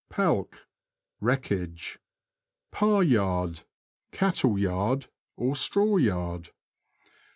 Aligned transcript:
Palk.— 0.09 0.65
Wreckage. 1.21 1.99
Par 2.71 3.03
Yard.— 3.03 3.61
Cattle 4.11 4.57
yard; 4.57 5.05
straw 5.53 5.97
yard. 5.97 6.49